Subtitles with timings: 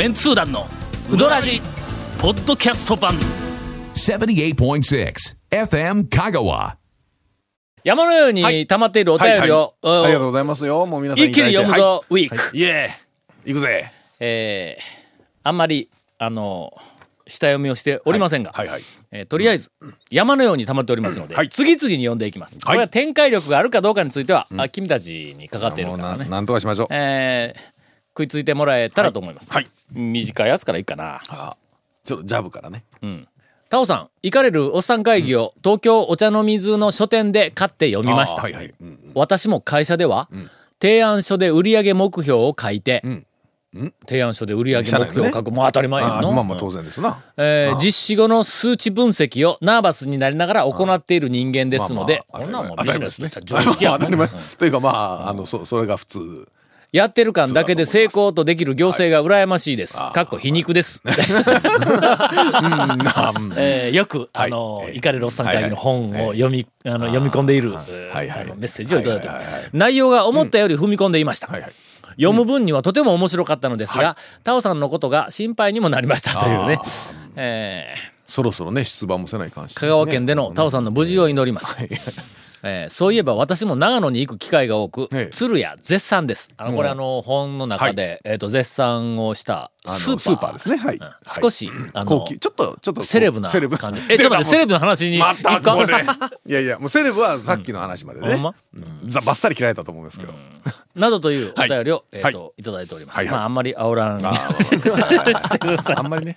[0.00, 0.66] メンツー団の
[1.12, 1.60] ウドラジ
[2.18, 3.12] ポッドキャスト版。
[3.92, 5.14] 78.6
[5.50, 6.76] FM Kagawa.
[7.84, 10.86] 山のように溜まっているお便りを、ありがとううんございますよ。
[10.86, 12.58] もう皆さん一気に読むぞ、ウィーク、はい。
[12.58, 13.52] イエーイ。
[13.52, 13.92] 行くぜ。
[14.20, 14.82] えー
[15.42, 16.72] あんまりあの
[17.26, 18.82] 下読みをしておりませんが、はいはい。
[19.10, 19.70] えーとりあえず、
[20.10, 21.50] 山のように溜まっておりますので、はい。
[21.50, 22.58] 次々に読んでいきます。
[22.58, 26.24] これは展開力があるかどうかについては、あ君たちにかかっているからね。
[26.24, 26.86] ななんとかしましょう。
[26.88, 27.79] えー
[28.10, 29.52] 食いついてもらえたらと思います。
[29.52, 29.68] はい。
[29.92, 31.20] 短いやつからいいかな。
[31.28, 31.56] あ
[32.04, 32.84] ちょっとジャブからね。
[33.68, 38.40] タオさん、行かれるおっさん会議を東京お茶の水の書店で買って読みました。
[38.40, 38.74] あはいはい。
[38.80, 40.28] うん私も会社では、
[40.80, 43.02] 提案書で売上目標を書いて、
[44.08, 46.30] 提案書で売上目標を書く、もう当たり前やの。
[46.30, 47.22] あまあまあ当然ですな。
[47.36, 54.40] えー実施後の数値分析をナーバスになりながら行っている人間ですので、まあこんなんもまあビジネスとしては常識や当たり前もん。
[54.58, 56.48] というかまあ、あの、そ、それが普通。
[56.92, 59.94] やってる感だけで成功とできる行政が羨ましいです。
[59.94, 61.00] かっこ皮肉です。
[63.56, 64.96] えーよく、あの、はい。
[64.96, 69.02] イカレロッサン会議の本を読み、あの、読み込んでいる、メッセージをい。
[69.04, 69.28] ただいて
[69.72, 71.46] 内容が思ったより踏み込んでいました。
[71.46, 71.60] はい。
[71.60, 71.72] はい。
[72.16, 76.78] 読む分にはとても面白かったのですが、タオさんのことが心配にもなりましたというね。
[76.80, 76.84] あ。
[77.36, 78.10] えー。
[78.26, 79.74] そろそろね、出馬もせないかんし。
[79.74, 81.76] 香川県でのタオさんの無事を祈ります。
[82.62, 86.48] えーそういえば私も長野に行く機会が多くええ、鶴屋絶賛です。
[86.56, 90.18] あの、これあの、本の中で、えっと、絶賛をしたスーパー。
[90.18, 90.76] スーパーですね。
[90.76, 90.96] はい。
[90.96, 92.36] うん少し、あの、高級。
[92.38, 93.02] ちょっと、ちょっと。
[93.04, 94.00] セレブなセレブ感じ。
[94.10, 96.04] え、ちょっと待って、セレブの話にまたこれ。
[96.46, 98.34] いやいや、もうセレブはさっきの話までね。
[98.34, 98.54] ほんま？
[99.06, 100.34] ざばっさり切られたと思うんですけど。
[100.96, 103.24] などというおはい便りを、えっはと、いただいております。
[103.26, 104.26] まあ、あんまり煽らん。
[104.26, 104.90] あ してく
[105.68, 105.96] ださい。
[105.96, 106.36] あんまりね。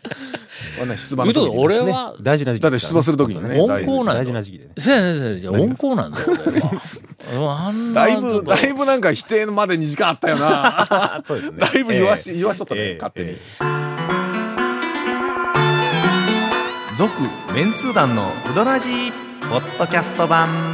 [0.97, 3.59] 出馬の時に俺は、大事な時期だって出馬する時にね。
[3.59, 4.71] 温厚なん大事な時期でね。
[4.77, 6.25] せやせやせやいや温厚なんだよ、
[7.93, 11.21] だいぶ、だいぶなんか否定まで2時間あったよな。
[11.25, 11.57] そうですね。
[11.57, 13.37] だいぶ言わし、ええ言わしとったね、ええ勝手に。
[16.97, 17.11] 続、
[17.53, 19.11] メンツー団のウドラジー、
[19.49, 20.72] ポッドキャスト版、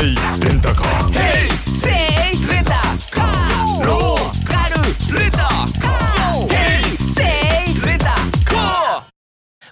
[0.00, 1.12] ね平成レンタカー
[1.70, 2.70] せいレンタ
[3.10, 7.22] カーローカルレンタカーヘイセ
[7.70, 9.12] イレンタカー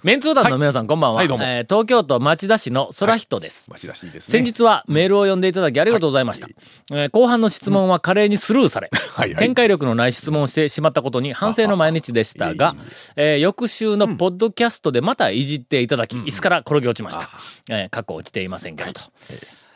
[0.03, 1.45] メンツー団の皆さん、こんばんは、はいどうも。
[1.45, 3.71] えー東京都町田市の空人です。
[3.71, 4.39] 待ち出しいいですね。
[4.39, 6.49] 先日はメールを読んでいただきありがとうございました。
[6.91, 9.45] えー後半の質問は華麗にスルーされ、はいはい。
[9.45, 12.77] 展開力のない質問をしてしまったことに反省の毎日でしたが、
[13.17, 17.29] えー翌週のポッドキャストでまたいじっていただき、椅子から転げ落ちました。
[17.71, 19.03] えー過去落ちていませんけどと。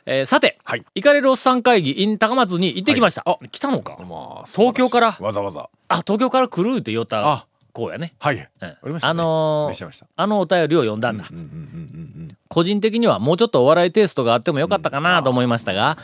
[0.06, 0.84] えーさて、はい。
[0.94, 3.22] イカレルおっさん会議 in 高松に行ってきました。
[3.26, 3.44] はい。
[3.44, 5.16] あ来たのか、まあ東京から？
[5.20, 5.68] わざわざ。
[5.88, 7.46] あ、東京から来るって言ったあ。
[7.72, 8.14] こうやね。
[8.20, 8.36] はい。
[8.36, 9.10] うんありましたね。
[9.10, 11.24] あのーあのお便りを読んだんだ。
[12.48, 15.98] 個人的にはもうちょっとお笑いテイストがあってもよかったかなと思いましたが、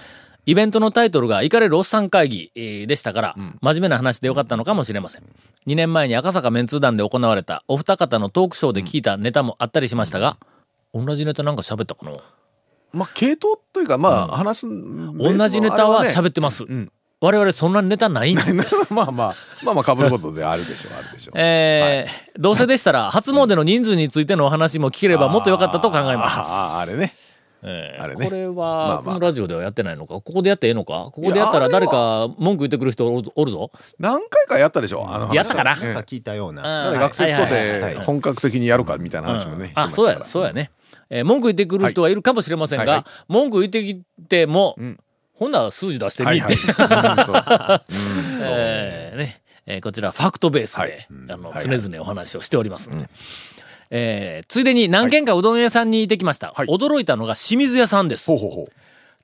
[0.46, 5.22] イベントのタイトルが、イカれるおっさん会議、えーでしたから、真面目な話でよかったのかもしれません。
[5.66, 10.38] 2年前に赤坂メンツー団で行われたお二方のトークショーで聞いたネタもあったりしましたが、
[10.94, 12.12] 同じネタなんか喋ったかな？
[12.92, 14.66] まあ、系統というか、まあ、話す。
[14.68, 16.64] 同じネタは喋ってます。
[16.64, 16.90] ん
[17.20, 18.42] 我々そんなネタないんで。
[18.90, 21.34] まあまあ、まあまあ、被ることであるでしょう、あるでしょう。
[21.36, 26.36] えーどうせでしたら、初詣の人数についてのお話も聞ければもっとよかったと考えます。
[26.38, 27.12] ああ、あれね。
[27.62, 33.70] えーあれねこれは、まあまあこのラジオではやってないのかここでやってええのかここでやったら誰か文句言ってくる人おるぞ。
[33.98, 36.90] 何回かやったでしょ、あの話やったかなええなんか聞いたような。
[36.94, 39.72] 学生使はいはいはいって本格的にやるかみたいな話もね。
[39.74, 40.70] あ、そうや、そうやね。
[41.10, 43.04] えー文句言ってくる人はいるかもしれませんが、はいはい。
[43.28, 44.98] 文句言ってきても、ん。
[45.34, 46.40] ほんなら数字出してみて、
[49.16, 49.42] ね。
[49.66, 51.06] えーこちらファクトベースで、はい。
[51.30, 53.08] あのはい常々お話をしておりますので、
[53.90, 56.66] えーついでに何軒かうどん屋さんに行ってきました、はい。
[56.68, 58.26] 驚いたのが清水屋さんです。
[58.26, 58.72] ほうほうほう。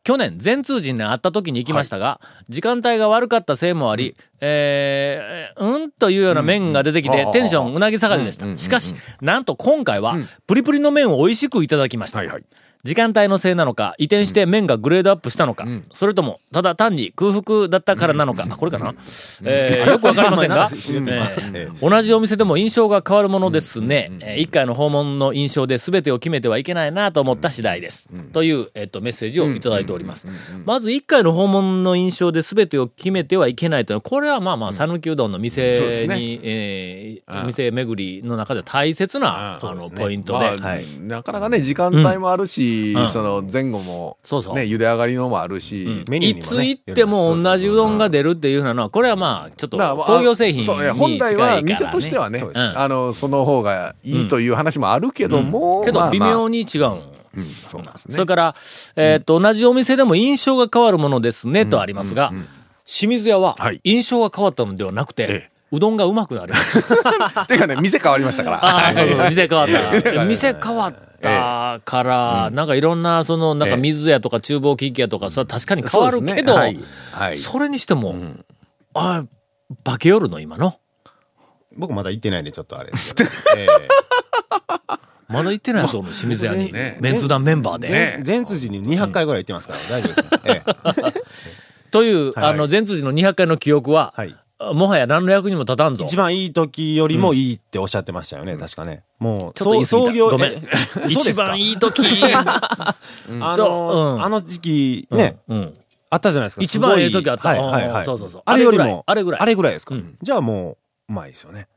[0.06, 8.44] 去年全通人に会った時に行きましたが、時間帯が悪かったせいもあり、えー、うんというような麺が出てきて、うんテンションうなぎ下がりでした。
[8.44, 10.17] うんうんしかし、なんと今回は、
[10.47, 12.19] プリプリの麺を美味しくいただきました。
[12.19, 12.44] はいはい。
[12.87, 18.94] 時間帯のせいなのか、移転して麺がグレードアップしたのか、それとも、ただ単に空腹だったからなのか、あ、これかな、
[19.44, 20.69] えーよくわかりませんが、
[21.53, 24.11] えー同じお店でも印象が変わるものですね。
[24.21, 28.09] えー一回の訪問の印象で全てを決めてはいけないなと思った次第です。
[28.33, 30.27] という、えっと、メッセージをいただいております。
[30.65, 40.38] まず一回の訪問の印象で全てを決めてはいけないというのは、これはまあまあ、讃岐うどんの店に、えー店巡りの中で大切な、その、ポイントで。
[40.61, 43.08] まあなかなかね、時間帯もあるし、し、うん。
[43.08, 44.55] その前後も、そうそう。
[44.55, 51.19] ね、茹で上がりのもあるし、いつメニューにもね行っても同じうどんが出るっていうのは、これはまあ、ちょっとだから工業製品にそうね近いから、ね。
[51.19, 56.38] 本来は店としてはね、そうであの、その方がいいという話もあるけども、けど微まあまあ。
[56.38, 57.00] 妙に違うん。
[57.37, 58.14] うん、そうなんですね。
[58.14, 58.55] それから、
[58.96, 62.32] えーっと、同じお店でも印象が変わるものですね、とありますが、
[62.87, 63.81] 清水屋ははい。
[63.84, 67.46] 印象が変わったのではなくて、えうどんがうまくなりました。
[67.46, 68.64] てかね、店変わりましたから。
[68.64, 70.25] ああ、そうそう、店変わった。
[70.25, 70.94] 店変わっ
[71.26, 76.78] たから、なんかいろんな、その、なんかええ水屋とか厨房機器屋とか、それは確かに変わるけど、そねはい。
[77.12, 78.14] はいそれにしても、
[78.94, 79.25] あ
[79.84, 80.78] 化けよるの、今の？
[81.76, 83.31] 僕まだ行ってないんでちょっとあれですけど。
[83.61, 83.67] え
[85.28, 86.73] まだ行ってないやつおるの清水屋に。
[86.73, 87.88] ねメンツ団メンバーで。
[87.90, 90.62] え前辻に200回ぐらい行ってますから大丈夫ですね。
[90.62, 91.37] ええ
[91.90, 94.37] という、はいあの、前辻の200回の記憶は、はい。
[94.74, 96.04] もはや何の役にも立たんぞ。
[96.04, 99.02] 一番いい時よりもいいっておっしゃってましたよね、確かね。
[99.18, 100.60] もう、ちょっと言い過ぎた創業、ごめんえ
[101.08, 102.02] 一番いい時。
[103.40, 105.74] あの、うんあの時期ね、うん。
[106.10, 106.62] あったじゃないですか。
[106.62, 107.98] 一番いええ時あったはいはいはい。
[108.00, 109.94] うんそうそうそうあれよりも、あれぐらいあれぐらいですか？
[109.94, 110.78] うんじゃあも
[111.08, 111.68] う、うまいですよね。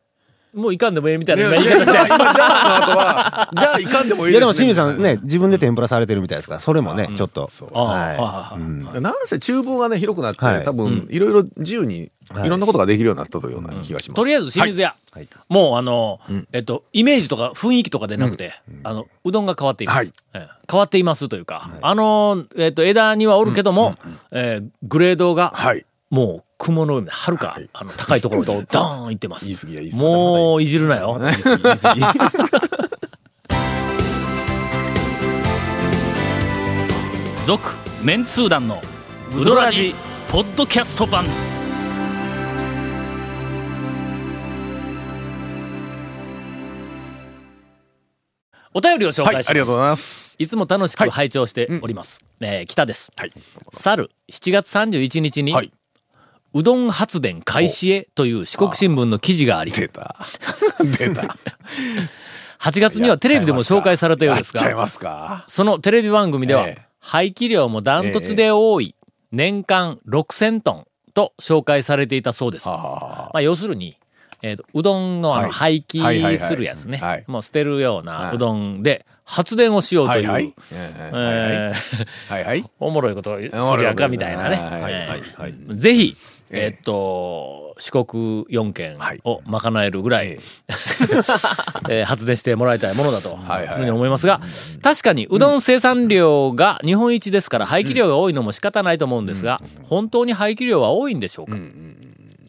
[0.52, 1.92] もういかんでもええみたいねな今言い方して。
[1.92, 4.54] じゃあ、今、じゃあの後は、 じゃあ、いかんでもいいいやでも。
[4.54, 7.52] 清水さんね、自分で天ぷらされてるみたいですから、それもね、ちょっと。
[7.72, 8.56] は
[8.98, 12.12] いなんせ厨房がね、広くなって、はい多分、いろいろ自由に、
[12.46, 12.50] い。
[12.50, 14.16] ろんなことができるようになったというような気がします。
[14.16, 14.96] とりあえず清水屋。
[15.12, 15.28] はい。
[15.48, 16.20] もうあの、
[16.54, 18.54] えっと、イメージとか雰囲気とかでなくて、
[18.84, 19.98] あの、うどんが変わっています。
[19.98, 20.12] はい。
[20.34, 20.48] ええ。
[20.70, 23.96] 変わっていますというか、あの、えっと、枝にはおるけども、
[24.32, 25.86] えーグレードが、はい。
[26.10, 29.46] もう雲の上ではるか、あの、高いところにドーンいってます。
[29.46, 30.04] 言い過ぎや言い過ぎ。
[30.04, 31.20] やもういじるなよ。
[37.50, 37.68] 続、
[38.04, 38.80] メンツー団の、
[39.36, 39.96] ウドラジ、
[40.28, 41.26] ポッドキャスト版。
[48.74, 49.50] お便りを紹はい、介します。
[49.50, 50.36] ありがとうございます。
[50.38, 52.24] いつも楽しく拝聴しております。
[52.40, 53.12] えー北です。
[53.16, 53.32] はい。
[53.74, 55.72] 去る7月31日に、はい
[56.52, 60.16] うどん発電開始へという四国新聞の記事があり、出た。
[60.98, 61.38] 出た。
[62.60, 65.46] 8月にはテレビでも紹介されたようですが。
[65.48, 68.96] そのテレビ番組ではええ、排気量もダントツで多い、
[69.32, 72.68] 年間6000トンと紹介されていたそうです。
[72.68, 73.96] まあ、要するに、
[74.42, 75.84] えーとうどんのあのはい。
[75.84, 76.98] 廃棄するやつね。
[76.98, 77.24] はい。
[77.28, 78.36] もう捨てるようなはい。
[78.36, 80.54] うどんで発電をしようという、はい
[82.30, 82.66] はい。
[82.80, 83.42] おもろいことをす
[83.78, 84.60] るやかみたいなね。
[85.76, 86.16] ぜひ、
[86.52, 89.20] えええっと、四国4県はい。
[89.24, 90.40] を賄えるぐらい、え
[91.90, 93.38] えー発電してもらいたいものだと、
[93.76, 94.42] 常に思いますが、
[94.82, 101.56] 確かにうどん生産量が日本一ですから、廃棄量が多いのも仕方ないと思うんですが、本当に廃棄量は多いんでしょうか、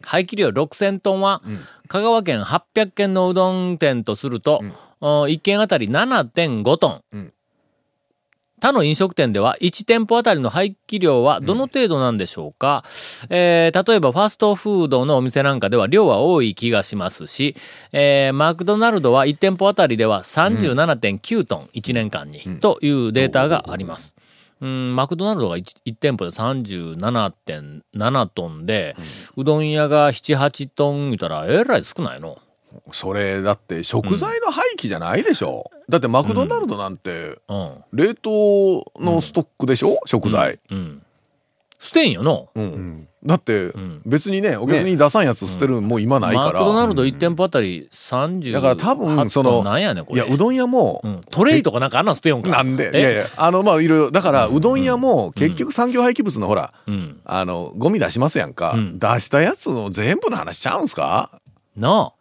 [0.03, 1.41] 廃棄量6000トンは、
[1.87, 4.61] 香川県800軒のうどん店とすると、
[5.01, 7.01] 1軒あたり7.5トン。
[7.11, 7.33] うん。
[8.61, 12.83] 他の飲食店では1店舗あたりの廃棄量はどの程度なんでしょうか、
[13.29, 17.55] えー例えばファストフードのお店なんかでは量は多い気がしますし、
[17.91, 24.15] えーマクドナルドは1店舗あたりでは37.9トン1年間に、というデータがあります。
[24.61, 28.95] うん、マクドナルドが 1, 1店舗で37.7トンで、
[29.35, 32.37] うどん屋が7、8トン言ったらえらい少ないの。
[32.93, 35.69] それ、だって食材の廃棄じゃないでしょ。
[35.89, 37.83] だってマクドナルドなんて、うん。
[37.91, 39.97] 冷凍のストックでしょ？
[40.05, 40.59] 食材。
[40.69, 41.03] うん。
[41.83, 42.49] 捨てんよの。
[42.53, 43.07] うん。
[43.25, 46.87] だってん、別にね、お客に出さんやつ捨てるもう今ないかマクドナら。
[46.87, 48.51] ルド1店舗あたり30。
[48.51, 50.33] だから多分、その、なんやねん、こいや、れ。
[50.33, 52.49] うどん屋もう、んトレイとかなんかあんなん捨てよんか。
[52.49, 52.99] なんで、え？
[52.99, 57.19] いやいや、あの、まあ、いろいろ、だから、うどん屋も、結局産業廃棄物のほら、うん。
[57.25, 58.73] あの、ゴミ出しますやんか。
[58.75, 61.31] うん出したやつの全部の話ちゃうんすか？
[61.75, 62.13] な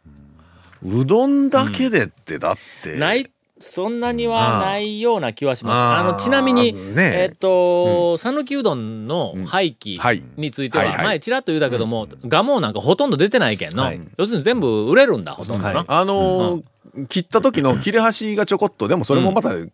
[0.83, 2.95] うどんだけでって、だって。
[2.97, 2.99] あ。
[2.99, 3.27] ない、
[3.61, 6.01] そんなにはないような気はします。
[6.01, 7.13] あの、ちなみに、ね。
[7.15, 13.83] えっと、讃岐うどんの廃棄はいについては、前ちらっと言うたけども、ガモなんかほとんど出てないけんの。
[13.83, 14.01] はい。
[14.17, 16.63] 要するに全部売れるんだ、ほとんどあのー
[17.09, 19.71] 切った時の切れ端がちょこっと、でもそれもまた、うん。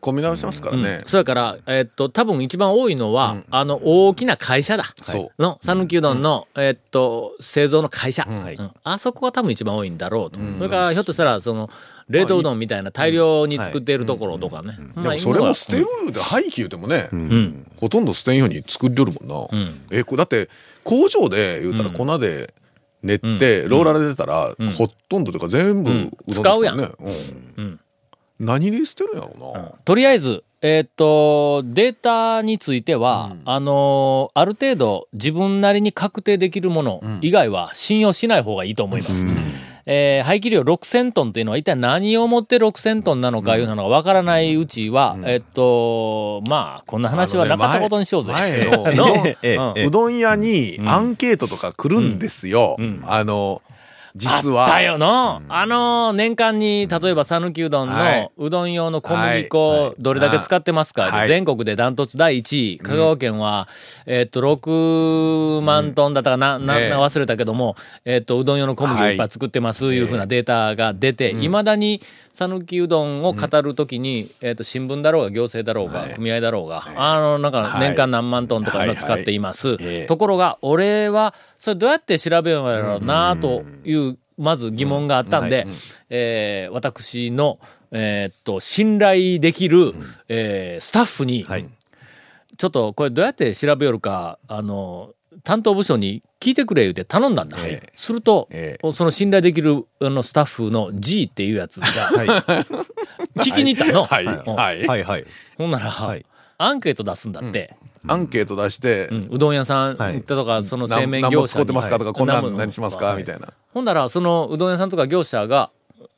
[0.00, 1.00] 込み直しますからね。
[1.06, 4.92] それから、えっと、多分一番多いのは、あの、大きな会社だ。
[5.02, 10.38] そうの、讃岐うどんの、えっと、製造の会社、はいうんあそこが多分一番多いんだろうと。
[10.38, 11.70] それから、ひょっとしたら、その、
[12.08, 14.76] 冷凍うどんみたいな大量に作っているところとかね。
[14.94, 17.66] まあでもそれも捨てるうんで廃棄言うてもね、うん。
[17.78, 19.58] ほとんど捨てんように作りよるもんな。
[19.58, 19.80] うん。
[19.90, 20.48] え、これだって、
[20.84, 22.54] 工場で言うたら粉で
[23.06, 26.88] 練って、ローラーで出たら、ほとんどというか全部うどんですからね。
[27.00, 27.54] うん。
[27.56, 27.80] うん。
[28.38, 29.72] 何で捨てるんやろうな。
[29.84, 39.24] とりあえず、えっと、データについては、あのある程度自分なりに確定できるもの以外は信用しない方がいいと思います。
[39.86, 48.32] えー排気量6000トンというのは一体何をもって6000トンなのかいうのがわからないうちは、えっと、まあ、こんな話はなかったことにしようぜ。
[48.32, 52.76] 前前 の うどん屋にアンケートとか来るんですよ。
[53.06, 53.62] あの、
[54.16, 54.66] 実は。
[54.66, 58.22] あったよの、あの、年間に、例えば、讃岐うどんはい。
[58.22, 61.28] の、うどん用の小麦は粉、どれだけ使ってますか、はい。
[61.28, 62.78] 全国でダントツ第1位。
[62.78, 63.68] 香川県は、
[64.06, 69.14] えっと、6万トンだったかな、な、忘れたけども、えっと、うどん用の小麦をい。
[69.14, 72.00] っぱい作ってます、いうふうなデータが出て、いまだに、
[72.32, 77.80] 讃岐うどんを語るときに、えっと、新聞だろうが、行政だろうが、組合だろうが、あの、なんか、はい。
[77.80, 79.76] 年間何万トンとかのはい使っています。
[79.80, 80.06] ええ。
[80.06, 84.05] ところが、俺は、それどうやって調べようやろうな、という、
[84.38, 85.66] まず疑問があったんで、
[86.10, 87.58] えー私の、
[87.90, 89.94] えーっと、信頼できる、
[90.28, 91.66] えースタッフに、はい
[92.58, 95.10] ちょっとこれどうやって調べよるか、あの、
[95.44, 97.58] 担当部署に聞いてくれ言うて頼んだんだ。
[97.60, 101.86] ええすると、えその信頼できるあのスタッフの G っていうやつが、
[103.36, 104.04] 聞きに行ったの。
[104.04, 104.24] はい。
[104.24, 104.86] うんはい。
[104.86, 105.26] はいはい。
[105.58, 106.24] ほんなら、はい
[106.58, 107.76] アンケート出すんだって。
[108.08, 109.28] アンケート出してう、ん。
[109.30, 110.22] うどん屋さんはい。
[110.22, 111.48] とか、その製麺業者に。
[111.48, 113.14] 使ってますかとか、こんな何しますか？
[113.16, 113.48] みたいな。
[113.72, 115.70] ほんなら、そのうどん屋さんとか業者が、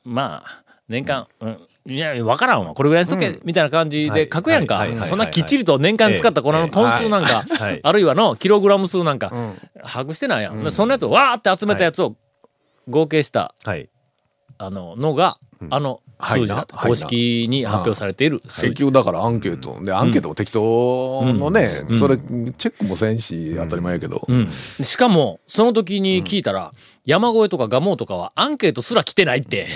[0.04, 1.59] まあ、年間、うん、
[1.92, 2.75] いや、わからんわ。
[2.75, 4.87] これぐらいにしとけ、みたいな感じで書くやんか。
[5.00, 7.45] そんなきっちりと年間使った粉のトン数なんか
[7.83, 9.30] あるいはのキログラム数なんか、
[9.83, 10.64] 把握してないやん。
[10.64, 12.16] でそんなやつをわーって集めたやつを
[12.88, 13.88] 合計した、はい。
[14.59, 15.38] あの、のが、
[15.71, 16.77] あの数字だと。
[16.77, 18.75] 公式に発表されている数結字。
[18.75, 19.83] 局だからアンケート。
[19.83, 24.25] で、アンケートも適当のね、それ、チェックもせんし、当たり前やけど。
[24.29, 24.49] うん。
[24.50, 26.73] しかも、その時に聞いたら、
[27.05, 29.69] 山越えとか蒲生とかはアンケートすら来てないって。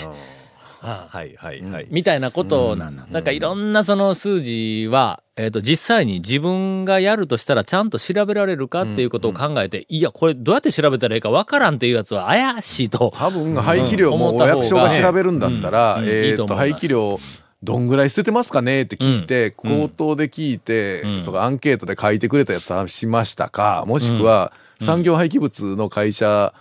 [0.83, 1.87] はいはいはい。
[1.91, 3.07] みたいなことなんだ。
[3.09, 3.23] なん。
[3.23, 13.13] かいろんなその数字は、えっ、と、実際に自分がやるとしたらちゃんと調べられるかっていうことを考えて、いや、これどうやって調べたらいいかわからんっていうやつは怪しいと。
[13.17, 16.03] 多分、排気量もお役所が調べるんだったら、うん。
[16.03, 16.09] うん。
[16.09, 16.73] いえっと、いと思います。
[16.73, 17.21] 排気量、
[17.63, 19.89] どんぐらい捨ててますかねって聞いて、うん。
[19.89, 26.53] 口頭で聞いて、うんとかアンケートで書いてくれたやつはしましたか、もしくは産業廃棄物の会社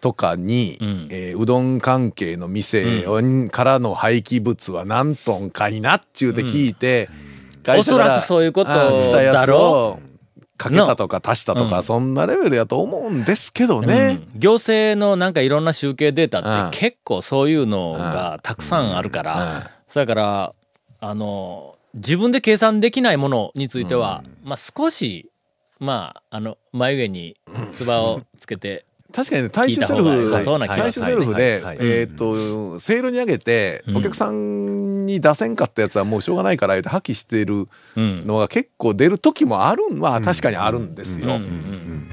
[0.00, 1.08] とかに、うん。
[1.10, 3.02] えーうどん関係の店
[3.50, 7.08] からの廃棄物は何トンかいなっちゅうて聞いて、
[7.62, 10.00] 会社からおそらくそういうことあしたやつだろを
[10.56, 11.84] かけたとか足したとか、うん。
[11.84, 14.20] そんなレベルやと思うんですけどね。
[14.34, 14.40] うん。
[14.40, 19.24] 行政のなんかいろんな集計データうんって結構そういうのがたくさんあるかうん。
[19.24, 20.54] ら、それから、
[21.00, 25.30] あの、自分で計算できないものについては、まあ少し、
[25.78, 27.36] まあ、あの、眉毛に
[27.72, 38.26] 唾をつけて、確かにね、大衆セルフ、大衆セルフでえっと、セールに上げてう、んお客さんに出せんかったやつはもうしょうがないから、言うて破棄してるうん。
[38.26, 41.26] のが結構出る時もあるんは確かにあるんですよ。
[41.26, 42.10] うんうんうん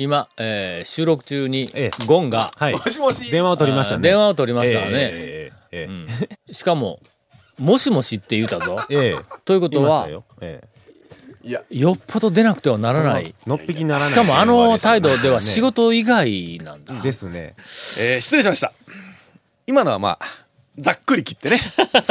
[0.00, 2.72] 今、えー収録中にええゴンがはい。
[2.72, 4.02] もしもし電話を取りましたね。
[4.02, 4.86] 電話を取りましたね。
[4.92, 7.00] えええええしかも、
[7.58, 8.76] もしもしって言うたぞ。
[8.90, 10.06] えええということは。
[10.08, 10.20] えいや、
[11.70, 13.34] よっぽど出なくてはならない。
[13.36, 14.08] えのっぴきならない。
[14.08, 17.00] しかもあの態度では仕事以外なんだ。
[17.00, 17.54] ですね。
[18.00, 18.72] えー失礼しました。
[19.66, 20.26] 今のはまあ、
[20.78, 21.60] ざっくり切ってね。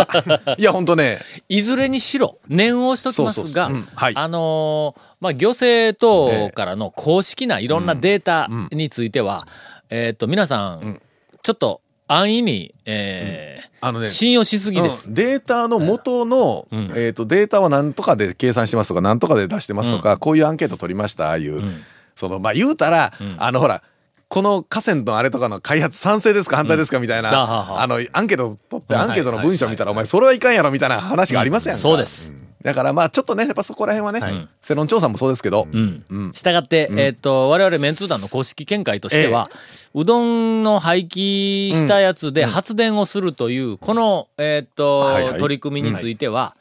[0.57, 9.47] いや、ほんとね、いずれにしろ、念をしときますがあのーまあ、行政等からの公式ないろんなデータについては、
[9.89, 11.01] えっと、皆さんん、
[11.41, 15.09] ちょっと安易に、えーあのね、信用しすぎです。
[15.09, 15.13] うん。
[15.13, 16.91] データの元の、うん。
[16.95, 21.63] えっ、と、データは何とかで計算してますとか、何とかで出してますとか、こういうアンケート取りました、ああいう。
[21.63, 21.83] ん。
[22.15, 23.35] その、まあ、言うたら、ん。
[23.37, 23.83] あの、ほら、
[24.29, 32.33] この河川のあれとかの開発賛成ですか反対ですかみたいな、あの、アンケート取って、うんアンケートの文章見たら、お前それはいかんやろみたいな話がありませんか、そうです。
[32.67, 34.49] だからまあ、ちょっとね、やっぱそこら辺はね、はい。
[34.61, 36.05] 世論調査もそうですけど、うん。
[36.09, 36.33] うん。
[36.33, 39.49] したがって、えっ、と、我々メンツー団の公式見解としては、
[39.93, 45.39] うどんの廃棄したやつで発電をするという、この、えっ、と、はいはい。
[45.39, 46.57] 取り組みについては、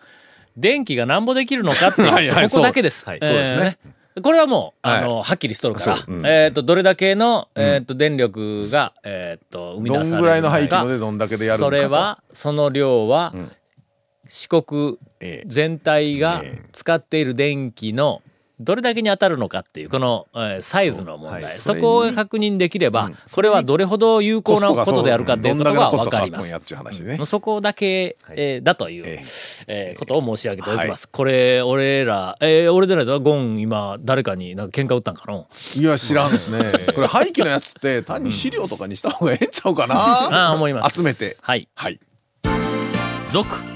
[0.56, 2.48] 電気がなんぼできるのかっていう、はいはい。
[2.48, 3.04] ここだけです。
[3.04, 3.18] はい。
[3.20, 3.78] えーそうですね。
[4.22, 4.98] これはもう、はい。
[4.98, 6.14] あの、はっきりしとるから、そう。
[6.14, 6.24] うん。
[6.24, 10.10] えっ、と、どれだけの、えっ、と、電力が、えっ、と、生み出されるのか。
[10.10, 11.76] どんぐらいの廃棄のでどんだけでやるのかと。
[11.76, 13.50] それは、その量は、ん
[14.28, 18.22] 四国ええ全体がええ使っている電気の
[18.58, 21.42] どれだけに当たるのかっていう、この、えーサイズの問題。
[21.42, 27.26] はいそこを確認できれば、これはどれほど有効なことであるかっていうことがわかります。
[27.26, 29.22] そこだけ、はいえーだという、え
[29.66, 31.06] えーことを申し上げておきます。
[31.06, 36.72] これ、俺ら、えー俺でないとゴン今、誰かになんか喧嘩売ったんかないや、知らんですね。
[36.96, 39.96] これ廃棄のやつって単に資料とかにした方がええんちゃうかな？
[40.00, 40.96] ああ、思います。
[40.96, 41.36] 集めて。
[41.42, 41.68] はい。
[41.74, 42.00] はい。
[43.32, 43.75] 続